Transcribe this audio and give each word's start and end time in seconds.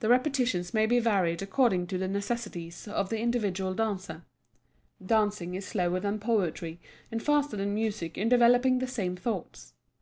The 0.00 0.10
repetitions 0.10 0.74
may 0.74 0.84
be 0.84 1.00
varied 1.00 1.40
according 1.40 1.86
to 1.86 1.96
the 1.96 2.06
necessities 2.06 2.86
of 2.86 3.08
the 3.08 3.18
individual 3.20 3.72
dancer. 3.72 4.22
Dancing 5.02 5.54
is 5.54 5.64
slower 5.66 5.98
than 5.98 6.20
poetry 6.20 6.78
and 7.10 7.22
faster 7.22 7.56
than 7.56 7.72
music 7.72 8.18
in 8.18 8.28
developing 8.28 8.80
the 8.80 8.86
same 8.86 9.16
thoughts. 9.16 9.72